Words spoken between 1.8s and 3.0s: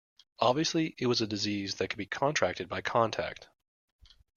could be contracted by